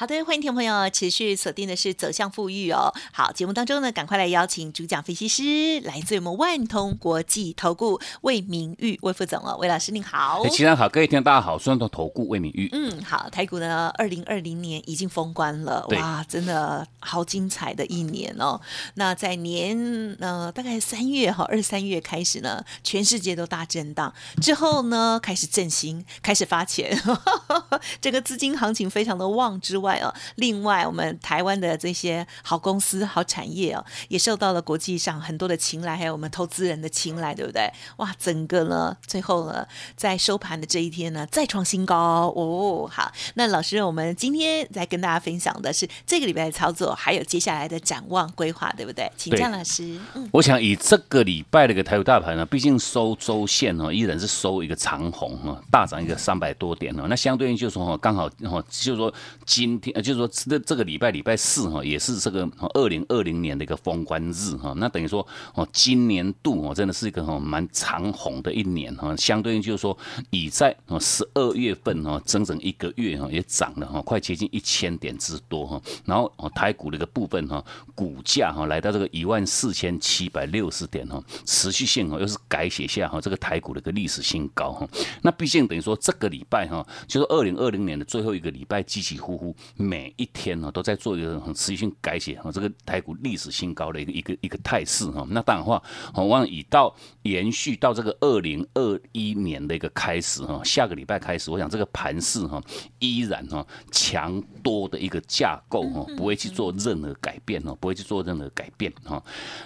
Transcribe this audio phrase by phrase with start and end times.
[0.00, 2.90] 好的，欢迎听众朋友持续锁定的是走向富裕哦。
[3.12, 10.40] 好，节目当中呢，赶快来邀请主讲分析师，来自我们万通国际投顾魏明玉魏副总哦，魏老师您好。
[10.42, 12.70] 哎齐上好，各位听众大家好，万通投顾魏明玉。
[12.72, 18.58] 嗯，好，台股呢，二零二零年已经封关了，哇，真的好精彩的一年哦。
[18.94, 24.10] 那在年呃大概三月哈，二三月开始呢，全世界都大震荡，
[24.40, 26.98] 之后呢开始振兴，开始发钱，
[28.00, 29.89] 这个资金行情非常的旺之外。
[29.98, 37.70] 哦，另外我们台湾的这些好公司、好产业哦，也受到了国际上很多的青睐，还有我们投资人的青睐，对不对？
[37.96, 39.66] 哇，整个呢，最后呢，
[39.96, 42.88] 在收盘的这一天呢，再创新高哦。
[42.90, 49.10] 好，那老师，我们今天在跟大家分享的是这个礼拜的操作，还有接下来的展望规划，对不对？
[49.16, 49.98] 请江老师。
[50.14, 57.06] 嗯，我想以这个礼拜的一个台股大盘呢，毕竟收周线哦，依然是收一个长红哈，大涨一个三百多点哦。
[57.08, 59.12] 那相对应就是说哈，刚好哦，就是说
[59.46, 64.74] 今呃，就是说这这个礼拜礼拜四哈，也是这个二零二零年的一个封关日哈。
[64.76, 69.14] 那等于说哦，今年度哦，真的是一个哈蛮长红的一年哈。
[69.16, 69.96] 相对应就是说，
[70.30, 75.80] 已在哦十二月份哈，整整一个月哈，也涨了哈，快接近一千点之多哈。
[76.04, 77.64] 然后哦，台股的一个部分哈，
[77.94, 84.88] 股价哈来到这个一万四千七百六十点哈，持续性哦又是改写下哈这个台股的一个历史新高哈。
[85.22, 89.54] 那毕竟等于说这个礼拜哈，就是二零二零年的最后一个礼拜，起起伏伏。
[89.76, 95.26] 每一天呢，都在做一个很持续性改写哈，这个台股历史新高的一个一个一个态势哈。
[95.30, 95.82] 那当然话，
[96.14, 102.62] 我望以到延续到这个二零二一年的一个开始哈，下个礼拜开始，我想这个盘势哈
[102.98, 109.22] 依然哈强多的一个架构哈，不会去做任何改变哈，不会去做任何改变哈。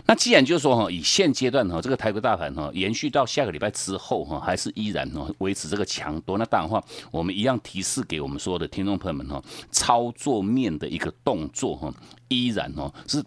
[0.06, 9.42] 那既然就是说哈，以现阶段哈，这个台股大盘哈延续到下个礼拜之后哈，还是依然哈维持这个强多，那当然话，我们一样提示给我们所有的听众朋友们哈。
[9.84, 11.92] 操作面的一个动作哈，
[12.28, 13.22] 依然哦是。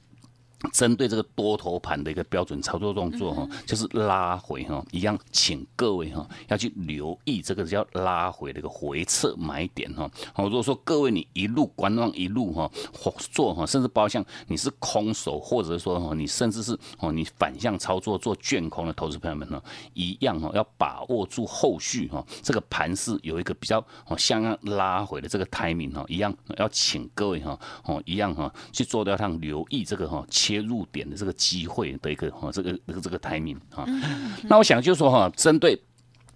[0.74, 10.10] 针对这个多头盘的一个标准操作动作哈，就是拉回哈，一样，请各位哈要去留意这个叫拉回的一个回撤买点哈。
[10.34, 12.70] 好，如果说各位你一路观望一路哈
[13.32, 19.62] 做哈，甚至包括像你是空手，或者说哈你甚至是哦你反向操作做卷空的投资朋友们呢，
[19.94, 30.26] 一样哈要把握住后续哈这个盘势有一个比较哦像样拉回的这个 timing 哈，一样要请各位哈哦一样哈去做掉上留意这个哈。
[30.48, 33.86] 切入点的这个机会的一个哈，这个这个这个台名啊，
[34.44, 35.78] 那我想就是说哈，针对。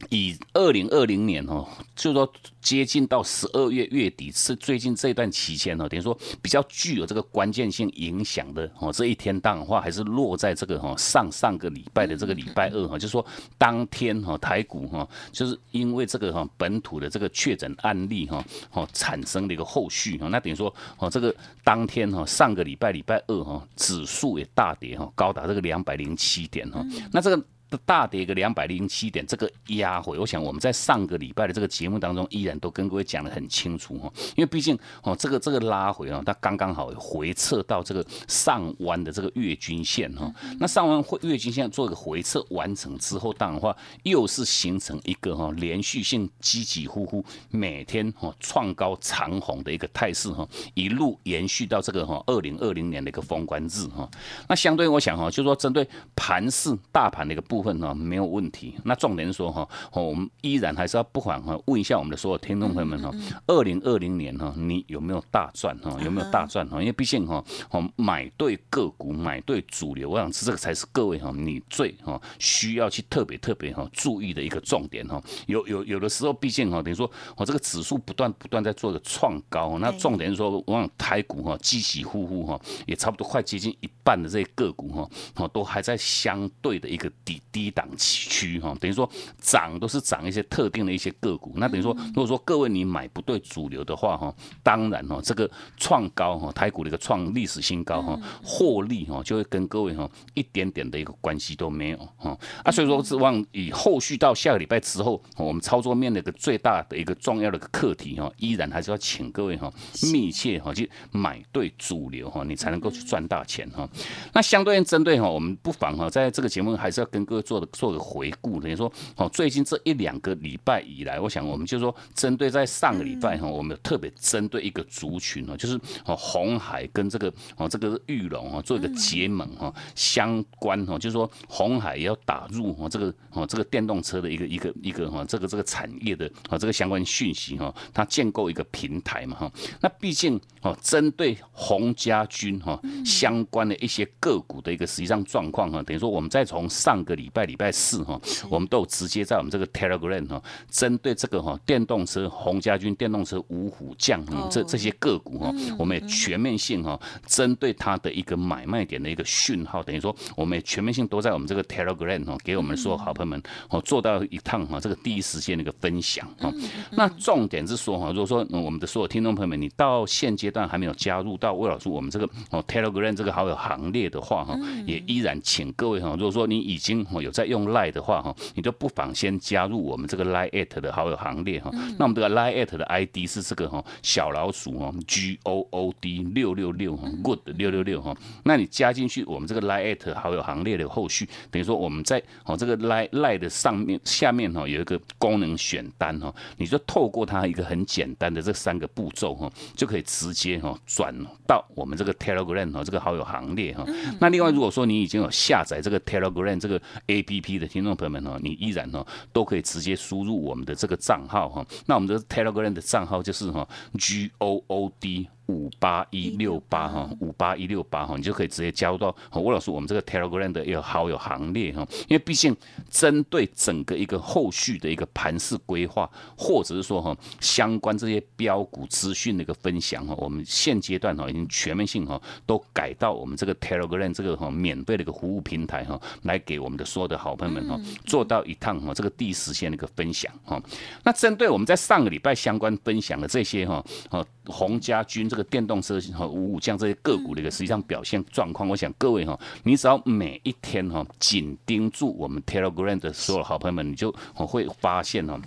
[0.09, 2.31] 以二零二零年哦，就是说
[2.61, 13.25] 接近到十二月月底是最近这段期间哦，等于说比较具有这个关键性影响的哦，这一天当话还是落在这个哈上上个礼拜的这个礼拜二哈，就是说
[13.57, 27.45] 当天哈台股哈，就是因为这个哈本土的这个确诊案例哈哦产生的一个后续哈，那等于说哦这个当天哈上个礼拜礼拜二哈指数也大跌哈，高达这个两百零七点哈，那这个。
[27.85, 54.09] 大跌个两百零七点，这个压回，我想我们在上个礼拜的这个节目当中，依然都跟各位讲的很清楚哈，因为毕竟哦，这个这个拉回啊，它刚刚好回撤到这个上弯的这个月均线哈，那上弯月均线做一个回撤完成之后，当然话又是形成一个哈连续性起起伏伏，每天哈创高长红的一个态势哈，一路延续到这个哈二零二零年的一个封关日哈，
[54.49, 57.60] 那相对我想哈，就是说针对盘市大盘的一个部。
[57.61, 63.11] 部分哈没有问题，那重点说哈，我们依然还是要不妨哈问一下我们的所有听众朋友们哈，
[63.45, 65.95] 二零二零年哈你有没有大赚哈？
[66.03, 66.79] 有没有大赚哈？
[66.79, 75.21] 因为毕竟哈，哦买对个股，买对主流，我想这个才是各位哈你最哈需要去特别特别哈注意的一个重点哈。
[75.45, 87.39] 有有有的时候，毕竟哈等于说我这个指数不断不断在做一个创高，那重点是说我想台股哈起起伏伏哈，也差不多快接近一半的这些个股哈，哦都还在相对的一个底。
[87.51, 89.09] 低档区哈，等于说
[89.39, 91.53] 涨都是涨一些特定的一些个股。
[91.57, 94.33] 那等于说，如果说各位你买不对主流的话哈，
[94.63, 102.37] 当然哈，这个创高哈，台股的一个创历史新高哈，获利哈就会跟各位哈一点点的一个关系都没有哈。
[102.63, 109.71] 啊，所以说指望以后续到下个礼拜之后，我们操作面的一个最大的一个重要的一个课题哈，依然还是要请各位哈
[110.11, 113.87] 密切哈去买对主流哈，你才能够去赚大钱哈。
[114.33, 148.19] 那相对应针对哈，我们不妨哈在这个节目还是要跟各位做的做个回顾，等于说哦，最近这一两个礼拜以来，我想我们就说针对在上个礼拜哈，我们特别针对一个族群哦，就是哦红海跟这个哦这个玉龙哦做一个结盟哈相关哈，就是说红海也要打入哦这个哦这个电动车的一个一个一个哈这个这个产业的啊这个相关讯息哈，它建构一个平台嘛哈，那毕竟哦针对洪家军哈相关的一些个股的一个实际上状况哈，等于说我们再从上个礼拜礼拜四哈，
[148.49, 166.51] 我们都有直接在我们这个 Telegram 哈，针对这个哈电动车洪家军电动车五虎将这这些个股哈，我们也全面性哈，针对它的一个买卖点的一个讯号，等于说我们也全面性都在我们这个 Telegram 哈，给我们所有好朋友们哦做到一趟哈这个第一时间的一个分享哈。
[166.91, 181.69] 那重点是说哈，如果说我们的所有听众朋友们，你到现阶段还没有加入到魏老师我们这个哦 Telegram 这个好友行列的话哈，也依然请各位哈，如果说你已经有在用 Line 的话哈，你就不妨先加入我们这个 Line at 的好友行列哈。
[181.97, 188.15] 那我们这个 Line at 的 ID 是这个哈小老鼠哈 G O O D 六六六哈 Good 六六六哈。
[188.43, 201.13] 那你加进去我们这个 Line at 好友行列的后续，等于说我们在哦这个 Line Line 的上面下面哈有一个功能选单哈，你就透过它一个很简单的这三个步骤哈，就可以直接哈转
[201.47, 203.85] 到我们这个 Telegram 哦这个好友行列哈。
[204.19, 211.65] 那另外如果说你已经有下载这个 Telegram 这个 A P P 的听众朋友们哦，你依然呢都可以直接输入我们的这个账号哈。
[211.85, 213.67] 那我们的 Telegram 的账号就是哈
[213.97, 215.27] G O O D。
[215.51, 221.85] 五八一六八哈，五八一六八哈，你就可以直接加入到吴老师我们这个 Telegram 的一个好友行列哈。
[222.07, 222.55] 因为毕竟
[222.89, 240.61] 针对整个一个后续的一个盘势规划，或者是说哈相关这些标股资讯的一个分享哈，我们现阶段哈已经全面性哈都改到我们这个 Telegram 这个哈免费的一个服务平台哈，来给我们的所有的好朋友们哈做到一趟哈这个第一时间的一个分享哈。
[241.03, 245.40] 那针对我们在上个礼拜相关分享的这些哈，哦洪家军这个。
[245.45, 255.39] 电动车和五五将这些个股的一个实际上表现状况，我想各位哈，你只要每一天哈紧盯住我们 Telegram 的所有好朋友们，你就会发现哈，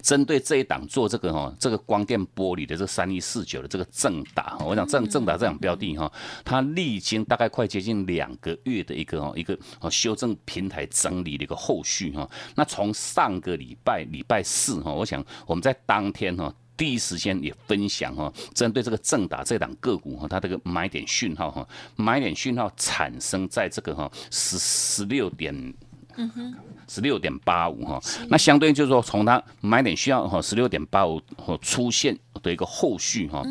[0.00, 6.10] 针对这一档做这个哈这个光电玻璃的这三一四九的这个正打，我想正正打这档标的哈，
[6.44, 9.58] 它历经大概快接近两个月的一个哈一个
[9.90, 16.54] 修正平台整理的一个后续哈，那从上个礼拜礼拜四哈，我想我们在当天哈。
[16.76, 21.66] 第一时间也分享哈，针对这个正达这档个股哈，它这个买点讯号哈，
[21.96, 25.54] 买点讯号产生在这个哈十十六点，
[26.16, 26.54] 嗯哼，
[26.88, 31.20] 十六点八五哈，那相对就是说从它买点需要哈十六点八五
[31.62, 33.42] 出现的一个后续哈。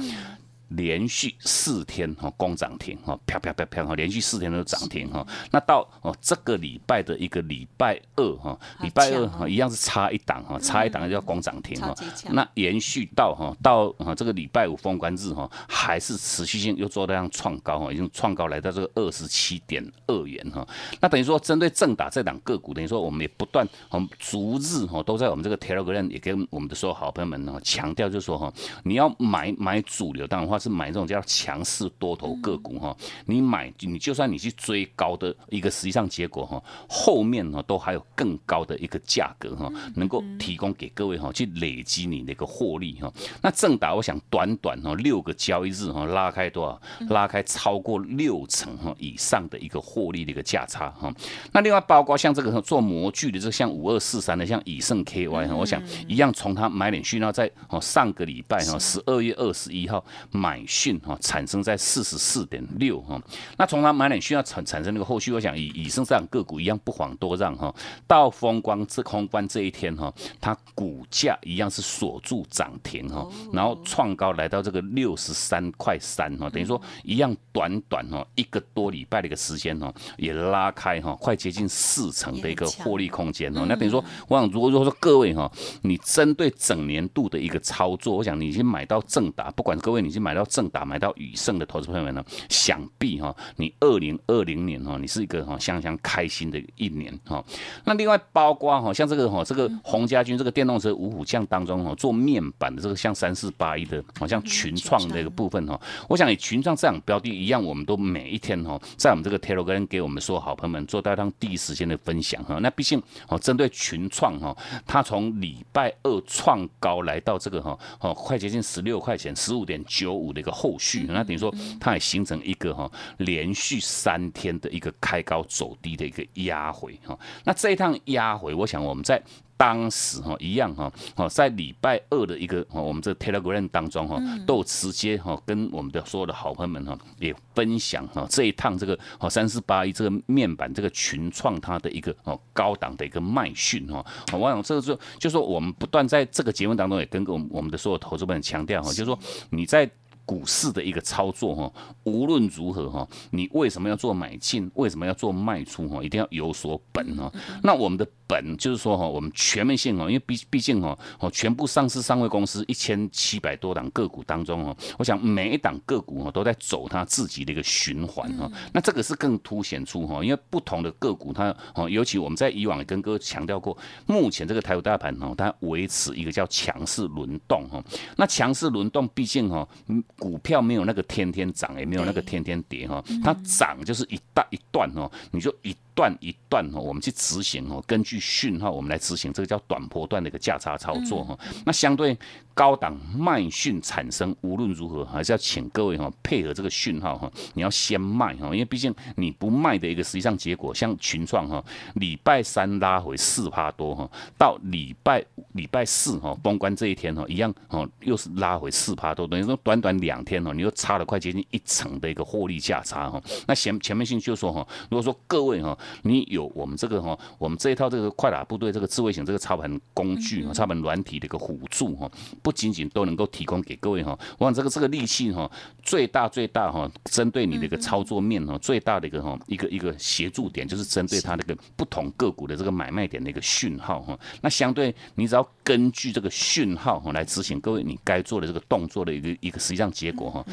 [0.75, 5.25] 连续四天哈攻涨停哈，啪啪啪啪哈，连续四天都涨停哈。
[5.51, 11.93] 那到哦这个礼拜的一个礼拜二哈，礼拜二哈一样是差一档哈，差一档就要攻涨停哈。
[12.31, 20.67] 那延续到哈到哈这个礼拜五封关日哈，还是持续性又做到样创高哈，已经创高来到这个二十七点二元哈。
[20.99, 28.51] 那等于说针对正打这档个股，等于说我们也不断我们逐日哈都在我们这个 Telegram 也跟我们的所有好朋友们呢强调，就是说哈
[28.83, 30.59] 你要买买主流，当然话。
[30.63, 32.95] 是买这种叫强势多头个股哈，
[33.25, 43.11] 你买你就算你去追高的一个实际上结果哈，后面呢都还有更高的一个价格哈，能够提供给各位哈去累积你的一个获利哈。
[43.41, 46.81] 那正达我想短短哈六个交易日哈拉开多少？
[47.13, 51.13] 拉开超过六成哈以上的一个获利的一个价差哈。
[51.51, 60.52] 那另外包括像这个做模具的这像五二四三的像以盛 KY 哈，我想一样从它买点讯号在哦上个礼拜哈十二月二十一号买。
[60.53, 63.19] 买讯哈产生在四十四点六哈，
[63.57, 67.73] 那从它买点讯要产产生那个后续，我想以以上这样个股一样不遑多让哈，
[68.05, 90.42] 到风光这空关这一天哈，它股价一样是锁住涨停哈，然后创高来到这个六十三块三哈，等于说一样短短哈一个多礼拜的一个时间哈，也拉开哈快接近四成的一个获利空间哦，那等于说我想如果说各位哈，你针对整年度的一个操作，我想你已经买到正达，不管各位你已经买到。
[90.45, 97.43] 正打、买到宇盛的投资朋友们呢，想必哈，你二零二零年哈，你是一个哈相当开心的一年哈。
[97.85, 112.59] 那另外包括哈，像这个哈，这个洪家军这个电动车五虎将当中哈，做面板的这个像三四八一的，好像群创的一个部分哈，我想以群创这样标的一样，我们都每一天哈，在我们这个 Telegram 给我们说好朋友们做大当第一时间的分享哈。
[112.61, 127.17] 那毕竟哦，针对群创哈，它从礼拜二创高来到这个哈，哦快接近十六块钱，十五点九五的一个后续，那等于说它也形成一个哈连续三天的一个开高走低的一个压回哈。
[127.43, 129.21] 那这一趟压回，我想我们在。
[129.55, 144.03] 当时哈一样哈哦，在礼拜二的一个哦，我们这 Telegram 当中哈，都直接哈跟我们的所有的好朋友们哈也分享哈这一趟这个哦三四八一这个面板这个群创它的一个哦高档的一个卖讯哈。
[144.33, 149.17] 我想这个就就说我们不断在这个节目当中也跟我们我们的所有投资们强调哈，就是说
[149.51, 149.89] 你在。
[150.25, 154.69] 股市的一个操作哈，无论如何哈，你为什么要做买进？
[154.75, 155.87] 为什么要做卖出？
[155.87, 157.31] 哈，一定要有所本哈。
[157.63, 168.51] 那我们的本就是说哈，我们全面性哦，因为毕毕竟哈，哦，全部上市上位公司一千七百多档个股当中哈，我想每一档个股哈都在走它自己的一个循环哈。
[168.73, 177.83] 那这个是更凸显出哈，因为不同的个股它哦，尤其我们在以往也跟各位强调过，目前这个台股大盘哈，它维持一个叫强势轮动哈。
[178.17, 180.03] 那强势轮动毕竟哈，嗯。
[180.17, 185.75] 股票没有那个天天涨，也没有那个天天跌哈，它涨就是一大一段哦，你就一。
[185.95, 191.37] 段一段哦，我们去执行哦，根据讯号我们来执行，这个叫短波段的一个价差操作哈。
[191.65, 192.17] 那相对
[192.53, 201.63] 高档卖讯产生，无论如何还是要请各位哈配合这个讯号哈，你要先卖哈，因为毕竟你不卖的一个实际上结果，像群创哈，
[201.95, 205.23] 礼拜三拉回四趴多哈，到礼拜
[205.53, 213.21] 礼拜四哈封关这一天哈，一样哦，又是拉回四趴多，等于说短短两天哦，你又差了快接近一成的一个获利价差哈。
[213.47, 215.77] 那前前面性就说哈，如果说各位哈。
[216.03, 222.09] 你有我们这个哈，我们这一套这个快打部队这个智慧型这个操盘工具操盘软体的一个辅助哈，
[222.41, 225.49] 不仅仅都能够提供给各位哈，我想这个这个利器哈，
[225.81, 240.45] 最大最大哈，针对你的一个操作面哈，最大的一个哈一个一个协助点就是针对它那个不同个股的这个买卖点的一个讯号哈，那相对你只要根据这个讯号哈来执行各位你该做的这个动作的一个一个实际上结果哈，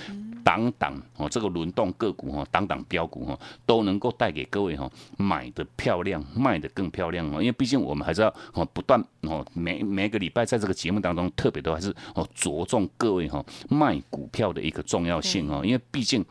[0.51, 4.91] 档档哦这个轮动个股哈，挡挡标股哈，都能够带给各位哈。
[5.17, 16.25] 买的漂亮，卖的更漂亮哦，因为毕竟我们还是要哦不断哦每每个礼拜在这个节目当中，特别都还是哦着重各位哈卖股票的一个重要性哦，因为毕竟。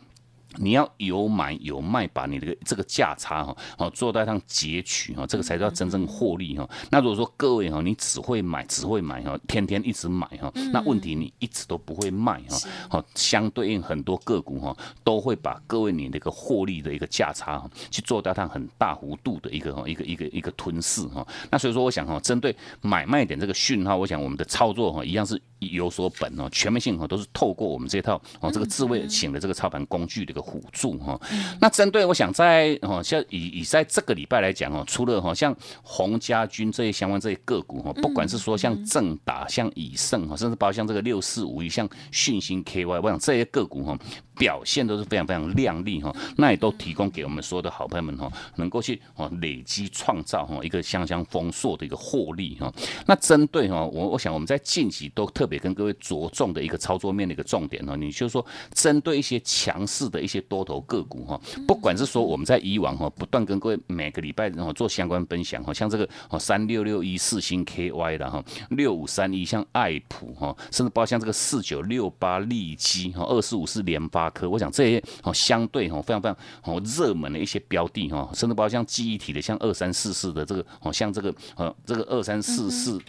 [0.57, 6.67] 你要有买有卖，把你的这个价差哈，哦做到上截取哈，这个才叫真正获利哈。
[6.89, 12.57] 那如果说各位哈，你只会买只会买哈，天天一直买哈，那问题你一直都不会卖哈。
[12.89, 21.25] 好，相对应很多个股哈，都会把各位你那个获利的一个价差哈，去做到它很大幅度的一个一个一个一个吞噬哈。
[21.51, 25.39] 那所以说，我想哈，针对买卖点这个讯号，我想我们的操作哈，一样是。
[25.59, 31.19] 有所本哦，全面性哈都是透过我们这套哦这个智慧型的这个操盘工具的一个辅助哈。
[31.59, 43.97] 那针对我想在哦像以以在这个礼拜来讲哦，除了哈像洪家军这些相关这些个股哈，不管是说像正达、像以盛哈，甚至包括像这个六四五一、像讯星 KY，我想这些个股哈。
[44.39, 52.73] 表现都是非常非常亮丽哈，那也都提供给我们所有的好朋友们哈，能够去哦累积创造哈一个相相丰硕的一个获利哈。
[53.05, 58.43] 那针对哈我我想我们在近期都特别跟各位着重的一个操作面的一个重点哈，你就说
[58.73, 74.28] 针对一些强势的一些多头个股哈，不管是说我们在以往哈不断跟各位每个礼拜然后做相关分享哈，像这个哦三六六一四星 KY 的哈，六五三一像爱普哈，甚至包括像这个四九六八利基哈，二四五四联发。
[74.29, 82.99] 科我想这些哦，相对哦非常非常哦热门的一些标的哈，甚至包括像记忆体的，像二三四四的这个哦，像这个呃这个二三四四。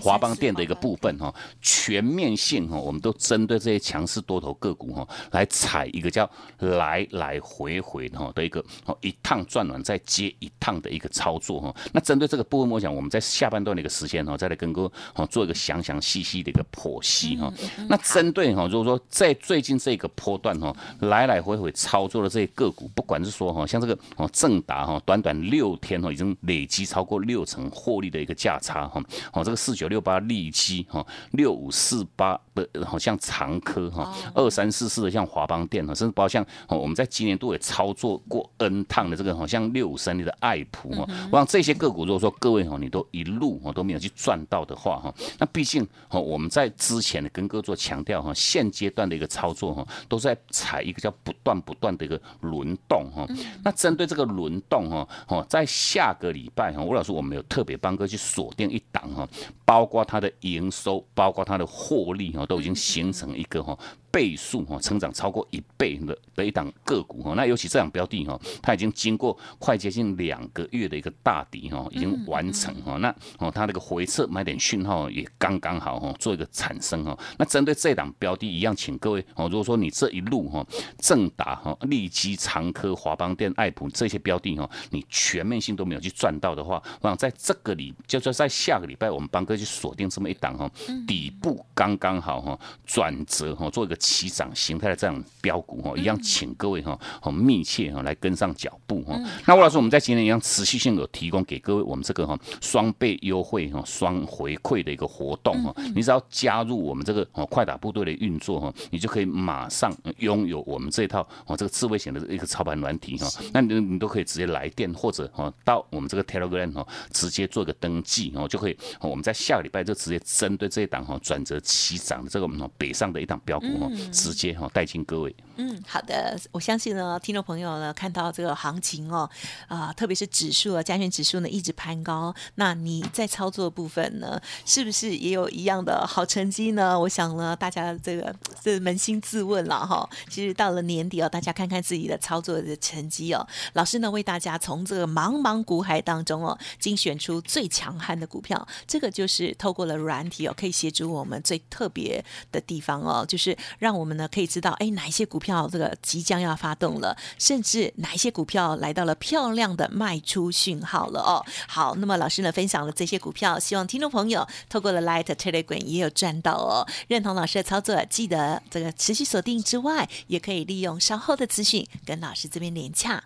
[0.00, 11.74] 华邦电的一个部分哈，全面性哈，我们都针对这些强势多头个股哈，来踩一个叫来来回回哈的一个哦一趟转完再接一趟的一个操作哈。
[11.92, 17.52] 那针对这个部分，我想我们在下半段的一个时间哈，再来跟各位哦做一个详详细细的一个剖析哈。
[17.88, 29.92] 那针对哈，如果说在最近这个波段哈，来来回回操作的这些个股，不管是说哈，像这个哦正达哈，短短六天哈，已经累积超过六成获利的一个价差哈，哦这个四九。
[29.92, 53.28] 六八利基哈，六五四八的好像长科哈，二三四四的像华邦电哈，甚至包括像我们在今年度也操作过 N 趟的这个好像六五三零的爱普哈，我想这些个股如果说各位哈你都一路哈都没有去赚到的话哈，那毕竟哈我们在之前的跟各位做强调哈，现阶段的一个操作哈，都在踩一个叫不断不断的一个轮动哈，
[53.62, 59.28] 那针对这个轮动哈，哦在下个礼拜哈，吴老师我们有特别帮哥去锁定一档哈，
[59.72, 63.74] 包括它的营收，包括它的获利哈，都已经形成一个哈。
[64.12, 77.18] 倍数哈，成长超过一倍的的一档个股哈，那尤其这档标的哈，它已经经过快接近两个月的一个大底哈，已经完成哈，那哦它那个回撤买点讯号也刚刚好哈，做一个产生哈。
[77.38, 80.62] 那针对这档标的一样，请各位哦，如果说你这一路哈，
[80.98, 90.70] 正达哈、利基、长科、华邦电、爱普这些标的哈，你全面性都没有去赚到的话，我想在这个礼，就说在下个礼拜，我们帮哥去锁定这么一档哈，
[91.06, 93.96] 底部刚刚好哈，转折哈，做一个。
[94.02, 99.16] 起涨形态的这样标股哈，一样，请各位哈，很密切哈来跟上脚步哈。
[99.46, 105.72] 那吴老师，我们在今天一样持续性有提供给各位我们这个哈双倍优惠哈、双回馈的一个活动哈。
[105.94, 113.28] 你只要加入我们这个哦快打部队的运作哈，你就可以马上拥有我们这套哦这个智慧型的一个操盘软体哈。
[113.52, 123.88] 那你你都可以直接来电或者哦到我们这个 Telegram 哦直接做一个登记哦，就可以我们在下个礼拜就直接针对这一档哈转折起涨的这个北上的一档标股哈。
[124.10, 125.34] 直接哈带进各位。
[125.62, 129.30] 嗯，好的，我相信呢，听众朋友呢看到这个行情哦，
[129.68, 136.98] 啊，特别是指数啊，加权指数呢一直攀高，那你在操作部分呢，是不是也有一样的好成绩呢？
[136.98, 140.08] 我想呢，大家这个这扪心自问了哈。
[140.28, 143.46] 其实到了年底哦，大家看看自己的操作的成绩哦。
[143.74, 161.44] 老师呢为大家从这个茫茫股海当中哦，精选出最强悍的股票，这个就是透过了软体哦，可以协助我们最特别的地方哦，就是让我们呢可以知道，哎，哪一些股票到这个即将要发动了，甚至哪一些股票来到了漂亮的卖出讯号了哦。
[161.68, 166.86] 好，那么老师呢分享了这些股票，希望听众朋友透过了 Light Telegram 也有赚到哦。
[167.08, 173.22] 认同老师的操作，记得这个持续锁定之外，也可以利用稍后的资讯跟老师这边连洽。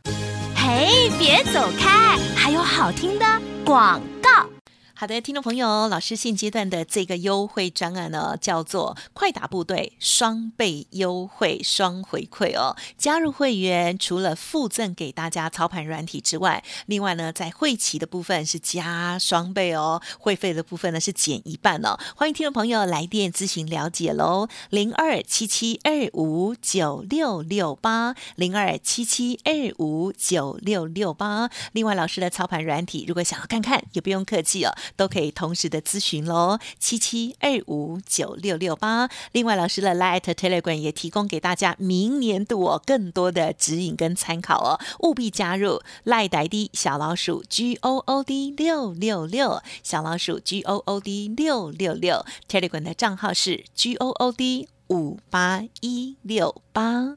[0.56, 3.24] 嘿，别走开，还有好听的
[3.64, 4.55] 广告。
[4.98, 12.74] 好的，听众朋友，老师现阶段的这个优惠专案呢，叫做“快打部队双倍优惠双回馈”哦。
[12.96, 21.98] 加入会员，除了附赠给大家操盘软体之外，另外呢，在会期的部分是加双倍哦，会费的部分呢是减一半哦。
[22.16, 31.50] 欢迎听众朋友来电咨询了解喽，零二七七二五九六六八，零二七七二五九六六八。
[31.72, 34.72] 另外，老师的操盘软体，如果想要看看，也不用客气哦。
[34.94, 39.08] 都可以同时的咨询喽，七七二五九六六八。
[39.32, 53.64] 另外，老师的 Light Telegram 也提供给大家明年度哦更多的指引跟参考哦，务必加入赖呆的小老鼠 G O O D 六六六小老鼠 G O O D 六六六 Telegram 的账号是
[53.74, 57.16] G O O D 五八一六八。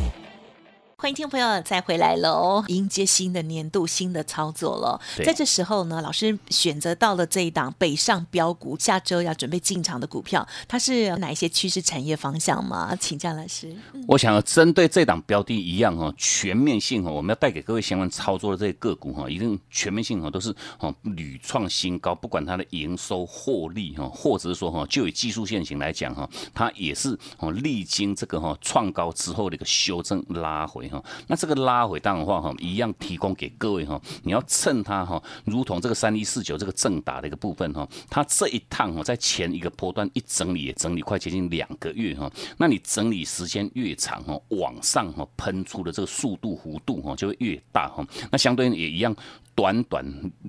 [1.01, 2.63] 欢迎听众朋友再回来喽！
[2.67, 5.01] 迎接新的年度、新的操作了。
[5.25, 12.95] 在这时候呢，老师选择到了这一档北上标股，下周要准备进场的股票，它是哪一些趋势产业方向吗？
[12.99, 13.75] 请教老师。
[14.07, 30.90] 我想要针对这档标的一样哈，全面性哈，我们要带给各位相关操作的这些个股哈，一定全面性哈，都是哦屡创新高，不管它的营收、获利哈，或者是说哈，就以技术线型来讲哈，它也是哦历经这个哈创高之后的一个修正拉回。
[31.27, 49.15] 那这个拉回当然话哈，一样提供给各位哈，你要趁它哈，如同这个三一四九这个正打的一个部分哈，它这一趟哈，在前一个波段一整理也整理快接近两个月哈，那你整理时间越长哈，往上哈喷出的这个速度弧度哈就会越大哈，那相对也一样。
[49.61, 50.03] 短短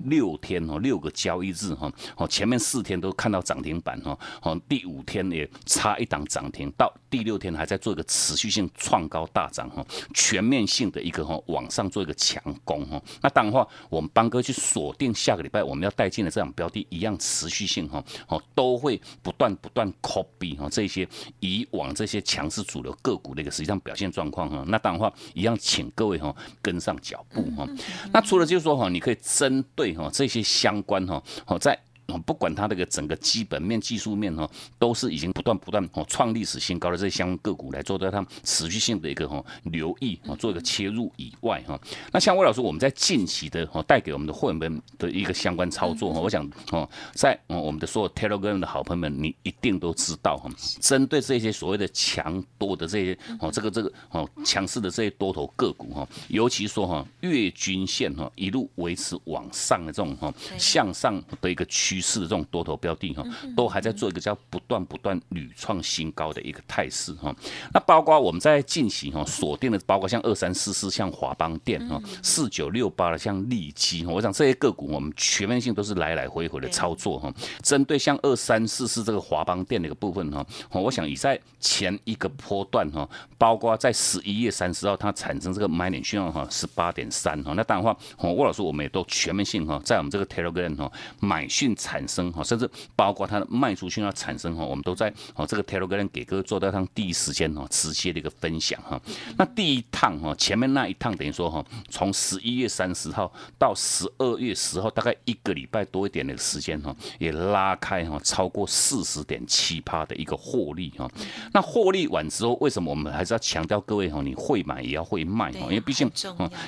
[0.07, 12.99] 六天哦，六个交易日哈，哦前面四天都看到涨停板哈，哦第五天也差一档涨停，到第六天还在做一个持续性创高大涨哈，全面性的一个哈往上做一个强攻哈。
[13.21, 21.07] 那当然话，我们邦哥去锁定下个礼拜我们要带进的这样标的，一样持续性哈，哦都会不断不断 copy 哈这些
[21.39, 24.65] 以往这些强势主流个股的一个实际上表现状况哈。
[24.67, 27.67] 那当然话，一样请各位哈跟上脚步哈。
[28.11, 31.77] 那除了就是说哈，你可以针对哈这些相关哈，好在。
[32.25, 41.79] 不管它这个整个基本面、技术面哈，都是已经不断不断哦创历史新高的这些相关个股来做到它们持续性的一个哈留意啊，做一个切入以外哈。
[42.11, 50.49] 那像魏老师，我们在近期的哈带给我们的会员们的一个相关操作哈，我想哦，在我们的所有 Telegram 的好朋友们，你一定都知道哈。
[50.81, 61.92] 针对这些所谓的强多的这些哦，这个这个哦强势的这些多头个股哈，尤其说哈月均线哈一路维持往上的这种哈向上的一个趋。
[62.01, 63.23] 势的这种多头标的哈，
[63.55, 67.35] 都还在做一个叫不断不断屡创新高的一个态势哈。
[67.73, 77.33] 那包括我们在进行哈锁定的，包括像二三四四像华邦电哈，四九六八的像利基哈，我想这些个股我们全面性都是来来回回的操作哈。
[77.61, 87.53] 针对像二三四四这个华邦电的一个部分哈，我想以在前一个波段哈，包括在十一月三十号它产生这个买点讯号哈，十八点三哈。
[87.55, 87.97] 那当然话，
[88.29, 91.73] 沃老师我们也都全面性哈，在我们这个 Telegram 哈买讯。
[91.83, 98.99] 产生哈，甚至包括它的卖出去要产生哈，我们都在哦这个 Telegram 给各位做到上第一时间哈直接的一个分享哈。
[99.37, 111.11] 那第一趟哈，前面那一趟等于说哈，从十一月三十号到十二月十号，大概一个礼拜多一点的时间哈，也拉开哈超过四十点七趴的一个获利哈。
[111.51, 116.09] 那获利完之后，为什么我们还是要强调各位哈，你会买也要会卖哈，因为毕竟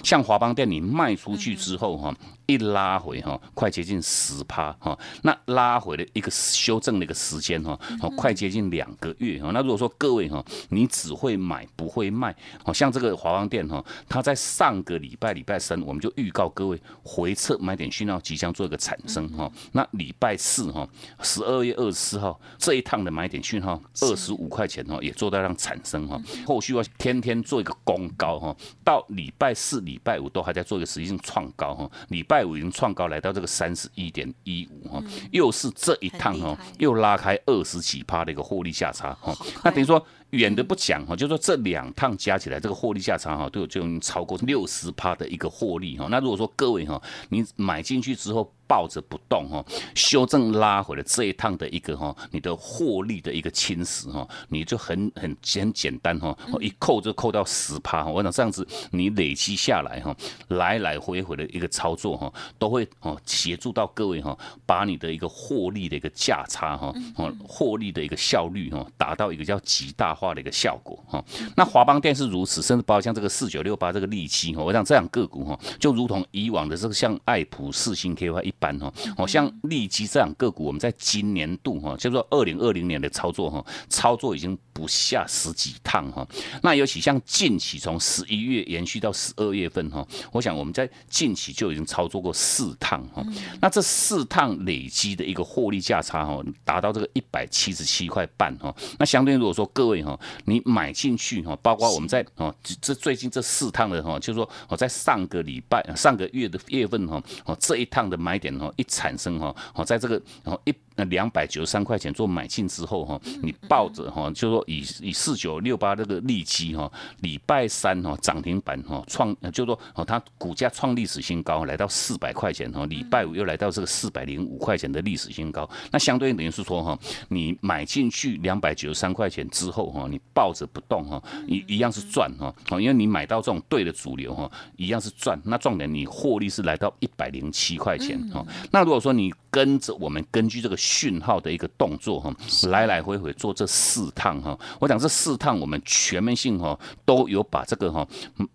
[0.04, 2.14] 像华邦店你卖出去之后哈。
[2.48, 9.50] 一拉回哈，快接近十趴哈，那拉回的一个修正的一个时间哈，哦，快接近两个月哈。
[9.52, 19.52] 那如果说各位哈，你只会买不会卖，好像这个华邦店哈，它在上个礼拜礼拜三我们就预告各位回撤买点讯号即将做一个产生哈。
[19.72, 20.88] 那礼拜四哈，
[21.24, 26.22] 十二月二十四号这一趟的买点讯号二十五块钱哈，也做到让产生哈。
[26.46, 32.36] 后续要天天做一个攻高哈，到礼拜四礼拜五都还在做一个实际性创高哈，礼拜。
[32.36, 40.06] 拜五已经创高来到这个三十一点一五哈，又是这一趟哦，又拉开二十几趴的一个获利价差哈，那等于说。
[40.32, 46.08] 远的不讲哈，就说这两趟加起来，这个获利价差哈，都有就超过六十趴的一个获利哈。
[46.12, 58.12] 那如果说各位哈，你买进去之后抱着不动哈，修正拉回了这一趟的一个哈，你的获利的一个侵蚀哈，你就很很很简单哈，一扣就扣到十趴哈。
[58.12, 60.16] 我想这样子你累积下来哈，
[60.50, 70.36] 来来回回的一个操作哈，都会哦协助到各位哈，把你的一个获利的一个价差哈，哦获利的一个效率哈，达到一个叫极大化。
[70.36, 71.24] 的一个效果哈，
[71.56, 86.28] 那华邦电是如此，甚至包括像这个四九六八这个利基哈，我想这样个股哈，就如同以往的这个像爱普、四星 KY 一般哈，好像利基这样个股，我们在今年度哈，就是说二零二零年的操作哈，操作已经不下十几趟哈。
[86.62, 93.26] 那尤其像近期从十一月延续到十二月份哈，我想我们在近期就已经操作过四趟哈。
[93.62, 98.76] 那这四趟累积的一个获利价差哈，达到这个一百七十七块半哈。
[99.00, 100.20] 那相对如果说各位哈。
[100.48, 110.74] 你买进去哈，包括我们在哦，这最近这四趟的哈，就是说我在上个礼拜、上个月的月份哈，哦这一趟的买点哈一产生哈，哦在这个哦一。
[110.96, 126.98] 那两百九十三块钱做买进之后哈，你抱着哈，就说以以四九六八这个利基哈，礼拜三哈涨停板哈创，就说哦它股价创历史新高，来到四百块钱哈，礼拜五又来到这个四百零五块钱的历史新高，那相对等于是说哈，
[127.30, 142.36] 你买进去两百九十三块钱之后哈，你抱着不动哈，一一样是赚哈，哦因为你买到这种对的主流哈，一样是赚，那重点你获利是来到一百零七块钱哈，那如果说你跟着我们根据这个讯号的一个动作哈，
[142.68, 148.06] 来来回回做这四趟哈，我讲这四趟我们全面性哈都有把这个哈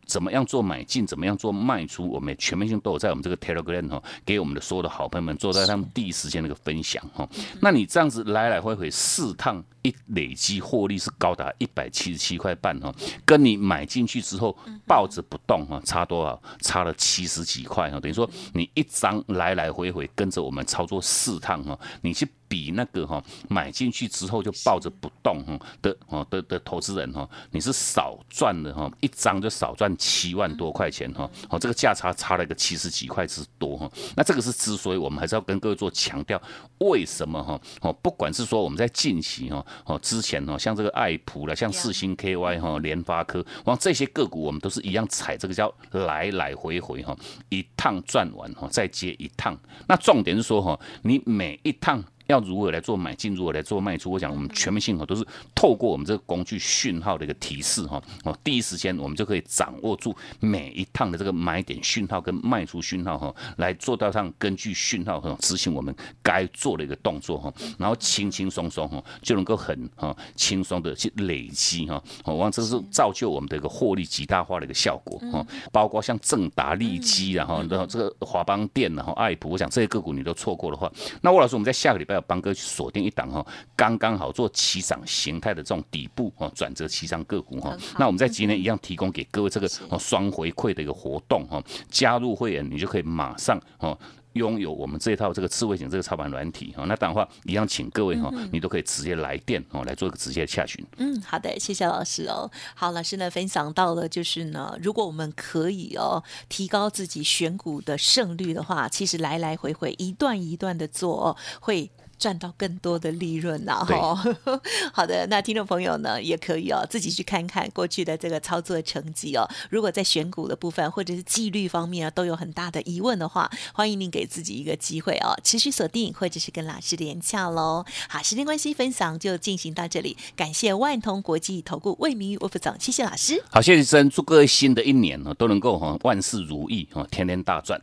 [0.04, 7.26] 怎么样做买进，怎么样做卖出，我们全面性都有在我们这个 Telegram 哈给我们的所有的好朋友们做在他们第一时间的一个分享哈。
[7.62, 9.64] 那你这样子来来回回四趟。
[9.82, 14.54] 一累积获利是高达一百七十七块半哈，跟你买进去之后
[14.86, 16.42] 抱着不动哈，差多少？
[16.60, 36.42] 差了七十几块哈，等于说你一张来来回回跟着我们操做试探啊你去比那个哈买进去之后就抱着不动哈的哦的的投资人哈，你是少赚了哈，一张就少赚七万多块钱哈，哦这个价差差了一个七十几块之多哈，那这个是之所以我们还是要跟各位做强调，
[36.78, 37.60] 为什么哈？
[37.82, 47.16] 哦不管是说我们在近期哈哦之前哈像这个爱普了，像四星 KY 哈联发科，往这些个股我们都是一样踩这个叫来来回回哈，
[47.48, 52.02] 一趟赚完哈再接一趟，那重点是说哈你每一趟。
[52.30, 54.10] 要如何来做买进，如何来做卖出？
[54.10, 80.90] 我想我们全面性哈都是透过我们这个工具讯号的一个提示哈哦，第一时间我们就可以掌握住每一趟的这个买点讯号跟卖出讯号哈，来做到上根据讯号哈执行我们该做的一个动作哈，然后轻轻松松哈就能够很哈轻松的去累积哈，我望这是造就我们的一个获利极大化的一个效果哈，包括像正达利基然后然后这个华邦电然后爱普，我想这些个股你都错过的话，
[81.22, 82.19] 那魏老师我们在下个礼拜。
[82.20, 87.76] 帮哥去锁定一档哈，刚刚好做起涨形态的这种底部哈，转折起涨个股哈。
[87.98, 93.98] 那我们在今天一样提供给各位这个双回馈的一个活动哈，加入会员你就可以马上哦。
[94.34, 100.86] 拥有我们这套这个智慧型这个操盘软体哈，那当然话一样，请各位哈，你都可以直接来电哦，来做一个直接的洽询。
[100.98, 102.48] 嗯，好的，谢谢老师哦。
[102.76, 111.90] 好，老师呢分享到了，就是呢，如果我们可以哦，提高自己选股的胜率的话，其实来来回回一段一段的做哦会。
[112.20, 113.82] 赚到更多的利润呐！
[113.82, 114.14] 哈，
[114.92, 119.48] 好的，那听众朋友呢，也可以哦，自己去看看过去的这个操作成绩哦。
[119.70, 127.86] 如果在选股的部分或者是纪律方面啊，都有很大的疑问的话，欢迎您给自己一个机会哦，持续锁定或者是跟老师连洽喽。
[128.08, 133.42] 好，时间关系，分享就进行到这里，感谢万通国际投顾魏明玉魏副总，谢谢老师。
[133.50, 137.80] 好，谢谢生，祝各位新的一年呢都能够哈万事如意哈，天天大赚。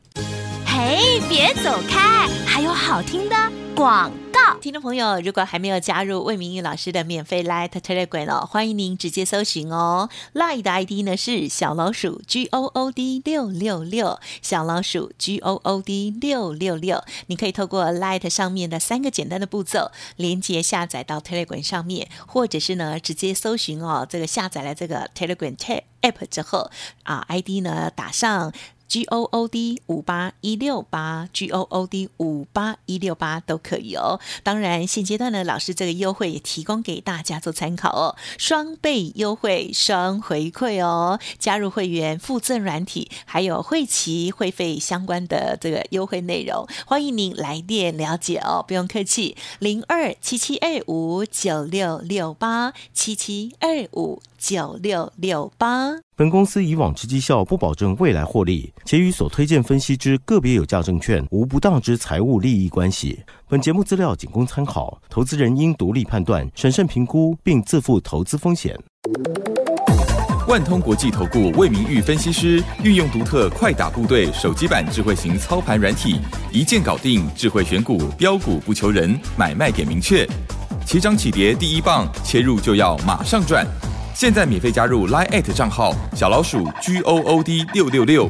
[0.65, 3.35] 嘿，别走开，还有好听的
[3.75, 4.11] 广。
[4.67, 10.09] 听众朋友，如果还没有加入魏明玉老师的免费 Light Telegram 哦，欢迎您直接搜寻哦。
[10.33, 17.01] Light 的 ID 呢是小老鼠 G O O D 六六六，小老鼠 G O O D 六六六。
[17.27, 25.55] 你可以透过 Light 上面的三个简单的步骤，连接下载到 Telegram 上面，或者是呢直接搜寻哦，这个下载了这个 Telegram
[26.01, 26.69] App 之后
[27.03, 28.51] 啊，ID 呢打上。
[28.87, 34.19] G O O D 五八一六八，G O O D 五八一六八都可以哦。
[34.43, 41.19] 当然，现阶段呢，老师这个优惠也提供给大家做参考哦，双倍优惠，双回馈哦。
[41.37, 55.95] 加入会员附赠软体，还有会期会费相关的这个优惠内容，欢迎您来电了解哦，不用客气，零二七七二五九六六八七七二五九六六八。
[56.15, 63.21] 本公司以往之绩效不保证未来获利，且与所推荐分析之个别有价证券无不当之财务利益关系。
[63.49, 68.77] 本节目资料仅供参考，投资人应独立判断、审慎评估，并自负投资风险。
[70.47, 76.21] 万通国际投顾魏明玉分析师运用独特快打部队手机版智慧型操盘软体，
[76.53, 80.25] 一键搞定智慧选股，标股不求人，买卖点明确，
[80.85, 83.67] 起涨起跌第一棒，切入就要马上赚。
[84.13, 88.29] 现在免费加入 Line 账号小老鼠 G O O D 六六六，